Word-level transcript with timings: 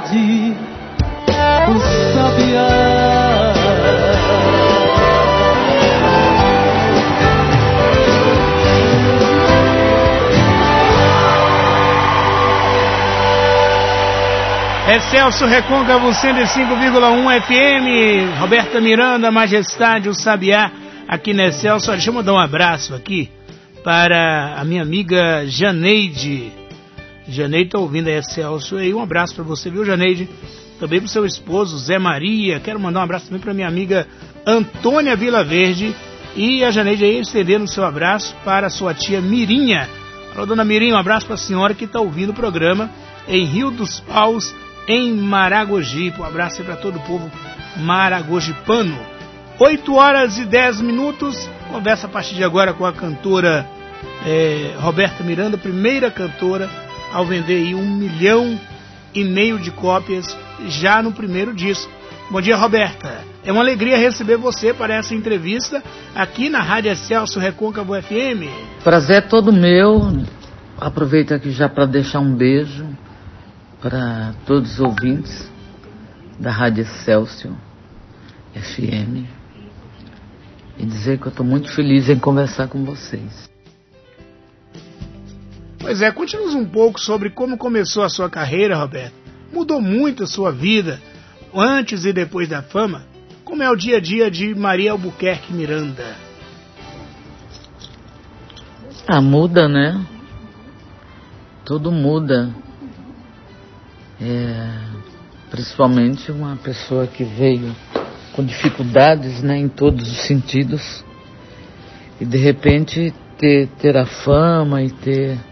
tarde 0.00 0.56
o 1.68 1.80
sabiá. 2.14 3.50
Excelso 14.92 15.46
Recôncavo 15.46 16.08
105,1 16.08 17.40
FM, 17.42 18.40
Roberta 18.40 18.80
Miranda, 18.80 19.30
Majestade, 19.30 20.08
o 20.08 20.14
Sabiá, 20.14 20.72
aqui 21.06 21.32
na 21.32 21.46
Excelso. 21.46 21.92
Deixa 21.92 22.10
eu 22.10 22.14
mandar 22.14 22.32
um 22.32 22.38
abraço 22.38 22.92
aqui 22.94 23.30
para 23.84 24.56
a 24.58 24.64
minha 24.64 24.82
amiga 24.82 25.46
Janeide, 25.46 26.52
Janeide 27.28 27.70
tá 27.70 27.78
ouvindo 27.78 28.08
aí, 28.08 28.22
Celso. 28.22 28.80
E 28.80 28.92
um 28.94 29.02
abraço 29.02 29.34
para 29.34 29.44
você, 29.44 29.70
viu, 29.70 29.84
Janeide? 29.84 30.28
Também 30.78 30.98
para 30.98 31.08
seu 31.08 31.26
esposo, 31.26 31.78
Zé 31.78 31.98
Maria. 31.98 32.58
Quero 32.60 32.80
mandar 32.80 33.00
um 33.00 33.04
abraço 33.04 33.26
também 33.26 33.40
para 33.40 33.52
minha 33.52 33.68
amiga 33.68 34.06
Antônia 34.46 35.14
Vila 35.14 35.44
Verde. 35.44 35.94
E 36.34 36.64
a 36.64 36.70
Janeide 36.70 37.04
aí 37.04 37.20
estendendo 37.20 37.64
o 37.64 37.68
seu 37.68 37.84
abraço 37.84 38.34
para 38.44 38.68
a 38.68 38.70
sua 38.70 38.94
tia 38.94 39.20
Mirinha. 39.20 39.88
Alô, 40.34 40.46
dona 40.46 40.64
Mirinha, 40.64 40.94
um 40.94 40.98
abraço 40.98 41.26
para 41.26 41.34
a 41.34 41.38
senhora 41.38 41.74
que 41.74 41.84
está 41.84 42.00
ouvindo 42.00 42.30
o 42.30 42.34
programa 42.34 42.88
em 43.28 43.44
Rio 43.44 43.70
dos 43.70 44.00
Paus, 44.00 44.54
em 44.86 45.12
Maragogipe. 45.12 46.20
Um 46.20 46.24
abraço 46.24 46.62
para 46.62 46.76
todo 46.76 46.96
o 46.96 47.02
povo 47.02 47.30
maragogipano. 47.76 48.96
8 49.58 49.94
horas 49.94 50.38
e 50.38 50.44
10 50.44 50.80
minutos. 50.80 51.50
Conversa 51.70 52.06
a 52.06 52.10
partir 52.10 52.34
de 52.34 52.42
agora 52.42 52.72
com 52.72 52.86
a 52.86 52.92
cantora 52.92 53.66
é, 54.24 54.74
Roberta 54.78 55.22
Miranda, 55.22 55.58
primeira 55.58 56.10
cantora 56.10 56.70
ao 57.12 57.26
vender 57.26 57.74
um 57.74 57.86
milhão 57.86 58.58
e 59.14 59.24
meio 59.24 59.58
de 59.58 59.70
cópias 59.70 60.36
já 60.66 61.02
no 61.02 61.12
primeiro 61.12 61.54
disco. 61.54 61.90
Bom 62.30 62.40
dia, 62.40 62.56
Roberta. 62.56 63.24
É 63.44 63.50
uma 63.50 63.60
alegria 63.60 63.96
receber 63.96 64.36
você 64.36 64.72
para 64.72 64.94
essa 64.94 65.14
entrevista 65.14 65.82
aqui 66.14 66.48
na 66.48 66.60
Rádio 66.60 66.94
Celso 66.94 67.40
Recôncavo 67.40 68.00
FM. 68.00 68.46
Prazer 68.84 69.16
é 69.16 69.20
todo 69.20 69.52
meu. 69.52 70.00
Aproveito 70.78 71.32
aqui 71.34 71.50
já 71.50 71.68
para 71.68 71.86
deixar 71.86 72.20
um 72.20 72.34
beijo 72.34 72.86
para 73.80 74.34
todos 74.46 74.74
os 74.74 74.80
ouvintes 74.80 75.50
da 76.38 76.50
Rádio 76.50 76.86
Celso 76.86 77.50
FM 78.54 79.26
e 80.78 80.86
dizer 80.86 81.18
que 81.18 81.26
eu 81.26 81.30
estou 81.30 81.44
muito 81.44 81.70
feliz 81.74 82.08
em 82.08 82.18
conversar 82.18 82.68
com 82.68 82.84
vocês. 82.84 83.49
Pois 85.90 86.02
é, 86.02 86.12
conte-nos 86.12 86.54
um 86.54 86.64
pouco 86.64 87.00
sobre 87.00 87.30
como 87.30 87.58
começou 87.58 88.04
a 88.04 88.08
sua 88.08 88.30
carreira, 88.30 88.76
Roberto. 88.76 89.12
Mudou 89.52 89.82
muito 89.82 90.22
a 90.22 90.26
sua 90.28 90.52
vida, 90.52 91.02
antes 91.52 92.04
e 92.04 92.12
depois 92.12 92.48
da 92.48 92.62
fama? 92.62 93.02
Como 93.44 93.60
é 93.60 93.68
o 93.68 93.74
dia 93.74 93.96
a 93.96 94.00
dia 94.00 94.30
de 94.30 94.54
Maria 94.54 94.92
Albuquerque 94.92 95.52
Miranda? 95.52 96.14
Ah, 99.08 99.20
muda, 99.20 99.68
né? 99.68 100.00
Tudo 101.64 101.90
muda. 101.90 102.54
É, 104.20 104.70
principalmente 105.50 106.30
uma 106.30 106.54
pessoa 106.54 107.08
que 107.08 107.24
veio 107.24 107.74
com 108.36 108.44
dificuldades 108.44 109.42
né, 109.42 109.58
em 109.58 109.68
todos 109.68 110.08
os 110.08 110.18
sentidos 110.18 111.04
e 112.20 112.24
de 112.24 112.38
repente 112.38 113.12
ter, 113.36 113.66
ter 113.80 113.96
a 113.96 114.06
fama 114.06 114.84
e 114.84 114.90
ter 114.90 115.49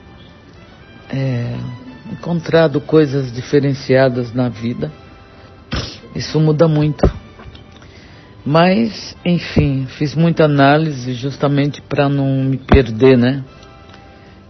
é, 1.11 1.57
encontrado 2.13 2.81
coisas 2.81 3.33
diferenciadas 3.33 4.33
na 4.33 4.49
vida, 4.49 4.93
isso 6.15 6.41
muda 6.41 6.67
muito. 6.67 7.09
Mas, 8.45 9.17
enfim, 9.25 9.87
fiz 9.87 10.15
muita 10.15 10.45
análise 10.45 11.13
justamente 11.13 11.83
para 11.83 12.09
não 12.09 12.45
me 12.45 12.57
perder, 12.57 13.17
né? 13.19 13.45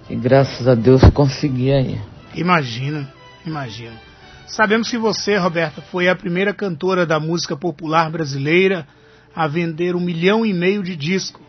E 0.08 0.14
graças 0.14 0.68
a 0.68 0.74
Deus 0.74 1.02
consegui 1.12 1.72
aí. 1.72 2.00
Imagina, 2.34 3.12
imagina. 3.44 4.08
Sabemos 4.46 4.88
que 4.88 4.96
você, 4.96 5.36
Roberta, 5.36 5.82
foi 5.82 6.08
a 6.08 6.16
primeira 6.16 6.54
cantora 6.54 7.04
da 7.04 7.20
música 7.20 7.56
popular 7.56 8.10
brasileira 8.10 8.86
a 9.34 9.46
vender 9.46 9.94
um 9.94 10.00
milhão 10.00 10.46
e 10.46 10.52
meio 10.52 10.82
de 10.82 10.96
disco. 10.96 11.40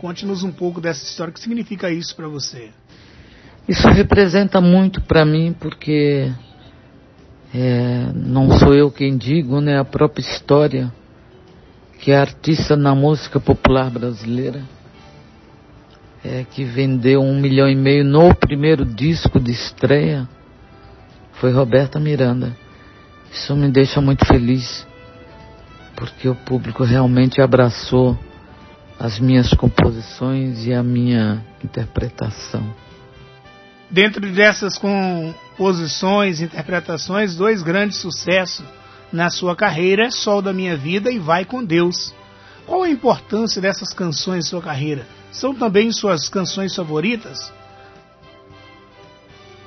Conte-nos 0.00 0.42
um 0.42 0.50
pouco 0.50 0.80
dessa 0.80 1.04
história. 1.04 1.30
O 1.30 1.34
que 1.34 1.40
significa 1.40 1.90
isso 1.90 2.16
para 2.16 2.26
você? 2.26 2.70
Isso 3.68 3.88
representa 3.88 4.60
muito 4.60 5.00
para 5.02 5.24
mim 5.24 5.54
porque 5.58 6.32
é, 7.54 8.10
não 8.14 8.58
sou 8.58 8.74
eu 8.74 8.90
quem 8.90 9.16
digo, 9.16 9.60
né? 9.60 9.78
A 9.78 9.84
própria 9.84 10.22
história 10.22 10.92
que 12.00 12.10
é 12.10 12.16
artista 12.16 12.76
na 12.76 12.94
música 12.94 13.38
popular 13.38 13.90
brasileira 13.90 14.62
é, 16.24 16.44
que 16.44 16.64
vendeu 16.64 17.20
um 17.20 17.38
milhão 17.38 17.68
e 17.68 17.74
meio 17.74 18.04
no 18.04 18.34
primeiro 18.34 18.84
disco 18.84 19.38
de 19.40 19.52
estreia 19.52 20.28
foi 21.34 21.52
Roberta 21.52 21.98
Miranda. 21.98 22.54
Isso 23.32 23.56
me 23.56 23.70
deixa 23.70 24.00
muito 24.00 24.26
feliz, 24.26 24.86
porque 25.96 26.28
o 26.28 26.34
público 26.34 26.84
realmente 26.84 27.40
abraçou 27.40 28.18
as 28.98 29.18
minhas 29.18 29.54
composições 29.54 30.66
e 30.66 30.74
a 30.74 30.82
minha 30.82 31.42
interpretação. 31.64 32.62
Dentro 33.90 34.20
dessas 34.30 34.78
composições, 34.78 36.40
interpretações, 36.40 37.34
dois 37.34 37.62
grandes 37.62 37.98
sucessos 37.98 38.64
na 39.12 39.30
sua 39.30 39.56
carreira 39.56 40.06
é 40.06 40.10
Sol 40.10 40.40
da 40.40 40.52
Minha 40.52 40.76
Vida 40.76 41.10
e 41.10 41.18
Vai 41.18 41.44
com 41.44 41.64
Deus. 41.64 42.14
Qual 42.66 42.84
a 42.84 42.88
importância 42.88 43.60
dessas 43.60 43.92
canções 43.92 44.46
em 44.46 44.48
sua 44.48 44.62
carreira? 44.62 45.04
São 45.32 45.52
também 45.52 45.90
suas 45.90 46.28
canções 46.28 46.74
favoritas? 46.74 47.52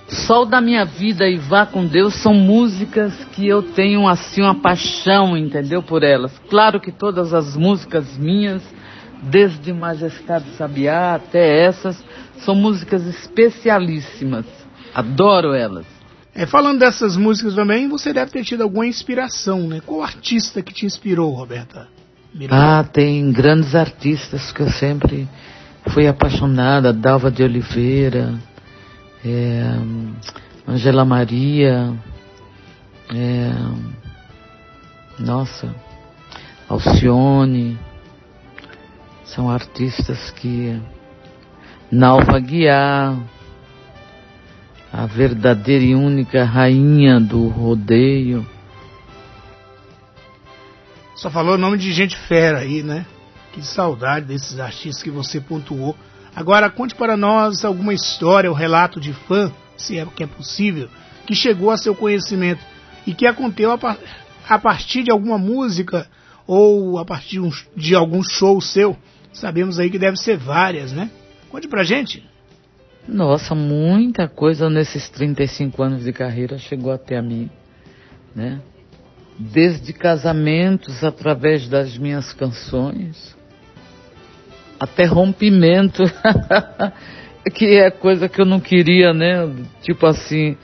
Sol 0.07 0.45
da 0.45 0.61
minha 0.61 0.85
vida 0.85 1.27
e 1.27 1.37
Vá 1.37 1.65
com 1.65 1.85
Deus 1.85 2.13
são 2.15 2.33
músicas 2.33 3.13
que 3.33 3.45
eu 3.45 3.61
tenho 3.61 4.07
assim 4.07 4.41
uma 4.41 4.55
paixão, 4.55 5.35
entendeu, 5.35 5.83
por 5.83 6.01
elas. 6.01 6.31
Claro 6.49 6.79
que 6.79 6.91
todas 6.91 7.33
as 7.33 7.57
músicas 7.57 8.17
minhas, 8.17 8.61
desde 9.23 9.73
Majestade 9.73 10.49
Sabiá 10.51 11.15
até 11.15 11.65
essas, 11.65 12.01
são 12.39 12.55
músicas 12.55 13.05
especialíssimas. 13.05 14.45
Adoro 14.93 15.53
elas. 15.53 15.85
É, 16.35 16.45
falando 16.45 16.79
dessas 16.79 17.15
músicas 17.15 17.53
também, 17.53 17.87
você 17.87 18.11
deve 18.11 18.31
ter 18.31 18.43
tido 18.43 18.63
alguma 18.63 18.87
inspiração, 18.87 19.67
né? 19.67 19.81
Qual 19.85 20.01
artista 20.01 20.61
que 20.61 20.73
te 20.73 20.85
inspirou, 20.85 21.31
Roberta? 21.31 21.87
Miranda? 22.33 22.79
Ah, 22.79 22.83
tem 22.83 23.31
grandes 23.31 23.75
artistas 23.75 24.51
que 24.51 24.61
eu 24.61 24.69
sempre 24.71 25.27
fui 25.89 26.07
apaixonada, 26.07 26.91
Dalva 26.91 27.29
de 27.29 27.43
Oliveira, 27.43 28.33
é, 29.23 29.63
Angela 30.67 31.05
Maria, 31.05 31.93
é, 33.13 33.51
nossa, 35.19 35.73
Alcione, 36.67 37.77
são 39.23 39.49
artistas 39.51 40.31
que 40.31 40.81
Nalva 41.91 42.39
Guiar, 42.39 43.17
a 44.91 45.05
verdadeira 45.05 45.83
e 45.83 45.95
única 45.95 46.43
rainha 46.43 47.19
do 47.19 47.47
rodeio. 47.47 48.45
Só 51.15 51.29
falou 51.29 51.55
o 51.55 51.57
nome 51.57 51.77
de 51.77 51.91
gente 51.91 52.17
fera 52.17 52.59
aí, 52.59 52.83
né? 52.83 53.05
Que 53.53 53.61
saudade 53.61 54.25
desses 54.25 54.59
artistas 54.59 55.01
que 55.01 55.11
você 55.11 55.39
pontuou. 55.39 55.95
Agora, 56.35 56.69
conte 56.69 56.95
para 56.95 57.15
nós 57.15 57.63
alguma 57.63 57.93
história 57.93 58.49
ou 58.49 58.55
relato 58.55 58.99
de 58.99 59.13
fã, 59.13 59.51
se 59.77 59.97
é 59.97 60.05
que 60.05 60.23
é 60.23 60.27
possível, 60.27 60.89
que 61.25 61.35
chegou 61.35 61.69
a 61.69 61.77
seu 61.77 61.95
conhecimento 61.95 62.61
e 63.05 63.13
que 63.13 63.27
aconteceu 63.27 63.71
a, 63.71 63.97
a 64.49 64.59
partir 64.59 65.03
de 65.03 65.11
alguma 65.11 65.37
música 65.37 66.07
ou 66.45 66.97
a 66.97 67.05
partir 67.05 67.31
de, 67.31 67.41
um, 67.41 67.51
de 67.75 67.95
algum 67.95 68.23
show 68.23 68.59
seu. 68.59 68.97
Sabemos 69.31 69.79
aí 69.79 69.89
que 69.89 69.99
deve 69.99 70.17
ser 70.17 70.37
várias, 70.37 70.91
né? 70.91 71.09
Conte 71.53 71.67
pra 71.67 71.83
gente. 71.83 72.27
Nossa, 73.07 73.53
muita 73.53 74.27
coisa 74.27 74.71
nesses 74.71 75.07
35 75.09 75.83
anos 75.83 76.03
de 76.03 76.11
carreira 76.11 76.57
chegou 76.57 76.91
até 76.91 77.15
a 77.15 77.21
mim, 77.21 77.47
né? 78.35 78.59
Desde 79.37 79.93
casamentos 79.93 81.03
através 81.03 81.69
das 81.69 81.95
minhas 81.95 82.33
canções, 82.33 83.37
até 84.79 85.05
rompimento, 85.05 86.01
que 87.53 87.75
é 87.75 87.91
coisa 87.91 88.27
que 88.27 88.41
eu 88.41 88.45
não 88.45 88.59
queria, 88.59 89.13
né? 89.13 89.47
Tipo 89.83 90.07
assim, 90.07 90.57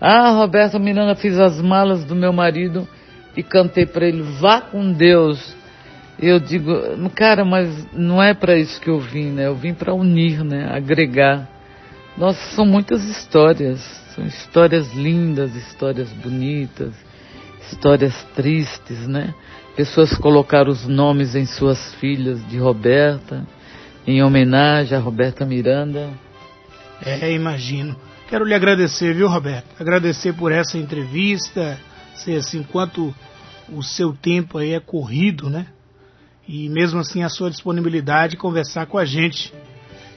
ah, 0.00 0.30
Roberta 0.30 0.78
Miranda 0.78 1.14
fiz 1.16 1.38
as 1.38 1.60
malas 1.60 2.02
do 2.02 2.16
meu 2.16 2.32
marido 2.32 2.88
e 3.36 3.42
cantei 3.42 3.84
para 3.84 4.08
ele, 4.08 4.22
vá 4.22 4.62
com 4.62 4.90
Deus. 4.90 5.54
Eu 6.20 6.38
digo, 6.38 6.72
cara, 7.14 7.44
mas 7.44 7.86
não 7.92 8.22
é 8.22 8.34
para 8.34 8.56
isso 8.56 8.80
que 8.80 8.90
eu 8.90 9.00
vim, 9.00 9.30
né? 9.30 9.46
Eu 9.46 9.54
vim 9.54 9.72
para 9.72 9.94
unir, 9.94 10.44
né? 10.44 10.68
Agregar. 10.70 11.48
Nossa, 12.16 12.38
são 12.54 12.66
muitas 12.66 13.04
histórias, 13.04 13.80
são 14.14 14.26
histórias 14.26 14.92
lindas, 14.94 15.54
histórias 15.54 16.10
bonitas, 16.12 16.92
histórias 17.70 18.14
tristes, 18.34 19.08
né? 19.08 19.34
Pessoas 19.74 20.12
colocaram 20.18 20.70
os 20.70 20.86
nomes 20.86 21.34
em 21.34 21.46
suas 21.46 21.94
filhas 21.94 22.46
de 22.48 22.58
Roberta 22.58 23.46
em 24.06 24.22
homenagem 24.22 24.96
a 24.96 25.00
Roberta 25.00 25.46
Miranda. 25.46 26.10
É, 27.02 27.32
imagino. 27.32 27.96
Quero 28.28 28.44
lhe 28.44 28.54
agradecer, 28.54 29.14
viu, 29.14 29.28
Roberto? 29.28 29.68
Agradecer 29.80 30.34
por 30.34 30.52
essa 30.52 30.76
entrevista, 30.76 31.78
Sei 32.24 32.36
assim, 32.36 32.62
quanto 32.62 33.14
o 33.68 33.82
seu 33.82 34.12
tempo 34.12 34.58
aí 34.58 34.74
é 34.74 34.80
corrido, 34.80 35.48
né? 35.48 35.66
E 36.52 36.68
mesmo 36.68 36.98
assim 36.98 37.22
a 37.22 37.28
sua 37.28 37.48
disponibilidade 37.48 38.32
de 38.32 38.36
conversar 38.36 38.84
com 38.86 38.98
a 38.98 39.04
gente. 39.04 39.54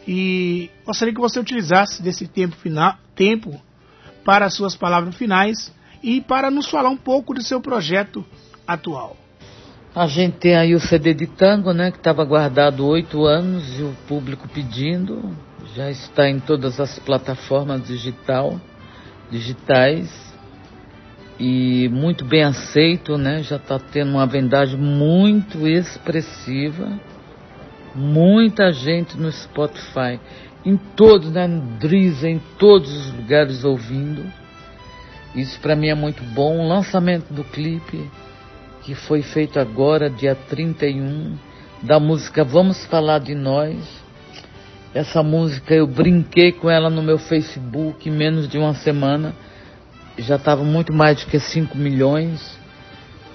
E 0.07 0.67
gostaria 0.83 1.13
que 1.13 1.21
você 1.21 1.39
utilizasse 1.39 2.01
desse 2.01 2.27
tempo 2.27 2.55
final, 2.55 2.97
tempo 3.13 3.61
para 4.25 4.47
as 4.47 4.55
suas 4.55 4.75
palavras 4.75 5.15
finais 5.15 5.71
e 6.01 6.21
para 6.21 6.49
nos 6.49 6.67
falar 6.67 6.89
um 6.89 6.97
pouco 6.97 7.35
do 7.35 7.43
seu 7.43 7.61
projeto 7.61 8.25
atual. 8.65 9.15
A 9.93 10.07
gente 10.07 10.37
tem 10.37 10.55
aí 10.55 10.73
o 10.73 10.79
CD 10.79 11.13
de 11.13 11.27
tango, 11.27 11.71
né, 11.71 11.91
que 11.91 11.97
estava 11.97 12.25
guardado 12.25 12.83
oito 12.83 13.25
anos 13.25 13.79
e 13.79 13.83
o 13.83 13.95
público 14.07 14.47
pedindo. 14.47 15.37
Já 15.75 15.91
está 15.91 16.27
em 16.27 16.39
todas 16.39 16.79
as 16.79 16.97
plataformas 16.97 17.85
digital, 17.85 18.59
digitais 19.29 20.22
e 21.39 21.89
muito 21.89 22.23
bem 22.25 22.43
aceito, 22.43 23.17
né? 23.17 23.41
Já 23.43 23.55
está 23.55 23.79
tendo 23.79 24.11
uma 24.11 24.25
vendagem 24.25 24.77
muito 24.77 25.67
expressiva. 25.67 26.99
Muita 27.95 28.71
gente 28.71 29.17
no 29.17 29.31
Spotify, 29.31 30.19
em 30.65 30.77
todos, 30.77 31.31
né? 31.31 31.47
Driza, 31.79 32.29
em 32.29 32.39
todos 32.57 32.91
os 32.91 33.13
lugares 33.13 33.63
ouvindo. 33.63 34.23
Isso 35.35 35.59
para 35.59 35.75
mim 35.75 35.87
é 35.87 35.95
muito 35.95 36.23
bom. 36.23 36.59
O 36.59 36.67
lançamento 36.67 37.33
do 37.33 37.43
clipe 37.43 38.09
que 38.83 38.93
foi 38.93 39.21
feito 39.21 39.59
agora, 39.59 40.09
dia 40.09 40.35
31, 40.35 41.37
da 41.81 41.99
música 41.99 42.43
Vamos 42.43 42.85
Falar 42.85 43.19
de 43.19 43.33
Nós. 43.33 43.77
Essa 44.93 45.23
música 45.23 45.73
eu 45.73 45.87
brinquei 45.87 46.51
com 46.51 46.69
ela 46.69 46.89
no 46.89 47.01
meu 47.01 47.17
Facebook 47.17 48.07
em 48.07 48.11
menos 48.11 48.47
de 48.47 48.57
uma 48.57 48.73
semana. 48.73 49.33
Já 50.17 50.35
estava 50.35 50.63
muito 50.63 50.93
mais 50.93 51.23
do 51.23 51.29
que 51.29 51.39
5 51.39 51.77
milhões. 51.77 52.57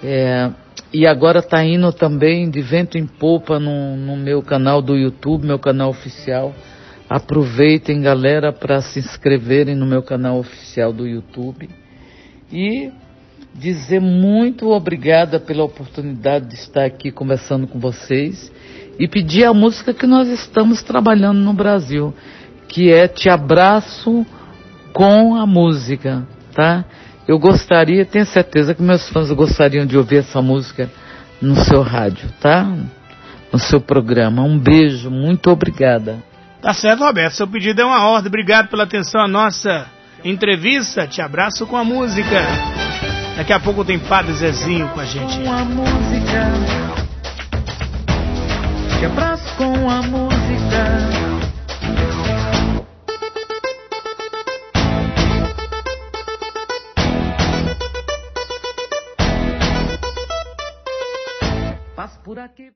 É, 0.03 0.51
e 0.93 1.07
agora 1.07 1.41
está 1.41 1.65
indo 1.65 1.93
também 1.93 2.49
de 2.49 2.63
vento 2.63 2.97
em 2.97 3.07
popa 3.07 3.59
no, 3.59 3.97
no 3.97 4.17
meu 4.17 4.43
canal 4.43 4.81
do 4.81 4.97
YouTube, 4.97 5.47
meu 5.47 5.59
canal 5.59 5.91
oficial. 5.91 6.55
Aproveitem, 7.09 8.01
galera, 8.01 8.53
para 8.53 8.81
se 8.81 8.99
inscreverem 8.99 9.75
no 9.75 9.87
meu 9.87 10.03
canal 10.03 10.39
oficial 10.39 10.93
do 10.93 11.07
YouTube. 11.07 11.69
E 12.53 12.91
dizer 13.55 14.01
muito 14.01 14.71
obrigada 14.71 15.41
pela 15.41 15.65
oportunidade 15.65 16.47
de 16.47 16.55
estar 16.55 16.85
aqui 16.85 17.11
conversando 17.11 17.67
com 17.67 17.79
vocês 17.79 18.53
e 18.99 19.09
pedir 19.09 19.45
a 19.45 19.53
música 19.53 19.93
que 19.93 20.07
nós 20.07 20.29
estamos 20.29 20.83
trabalhando 20.83 21.39
no 21.39 21.53
Brasil, 21.53 22.15
que 22.69 22.93
é 22.93 23.09
Te 23.09 23.29
Abraço 23.29 24.27
com 24.93 25.35
a 25.35 25.47
Música, 25.47 26.27
tá? 26.59 26.85
Eu 27.29 27.39
gostaria, 27.39 28.05
tenho 28.05 28.27
certeza 28.27 28.75
que 28.75 28.83
meus 28.83 29.09
fãs 29.11 29.31
gostariam 29.31 29.87
de 29.87 29.97
ouvir 29.97 30.17
essa 30.17 30.43
música 30.43 30.91
no 31.41 31.55
seu 31.55 31.83
rádio, 31.83 32.29
tá? 32.41 32.67
No 33.53 33.61
seu 33.61 33.81
programa. 33.81 34.43
Um 34.43 34.59
beijo, 34.59 35.09
muito 35.09 35.49
obrigada. 35.51 36.17
Tá 36.61 36.75
certo, 36.75 37.05
Roberto. 37.05 37.35
Seu 37.35 37.47
pedido 37.47 37.81
é 37.81 37.85
uma 37.85 38.09
ordem. 38.09 38.27
Obrigado 38.27 38.69
pela 38.69 38.83
atenção 38.83 39.21
à 39.21 39.29
nossa 39.29 39.87
entrevista. 40.25 41.07
Te 41.07 41.23
abraço 41.23 41.65
com 41.65 41.77
a 41.77 41.85
música. 41.85 42.43
Daqui 43.37 43.53
a 43.53 43.61
pouco 43.61 43.85
tem 43.85 44.01
Padre 44.01 44.33
Zezinho 44.33 44.89
com 44.89 44.99
a 44.99 45.05
gente. 45.05 45.39
Com 45.39 45.53
a 45.53 45.65
música. 45.65 46.53
Te 48.99 49.05
abraço 49.07 49.55
com 49.57 49.89
a 49.89 50.03
música. 50.03 51.28
Passo 62.29 62.35
por 62.35 62.39
aqui. 62.39 62.67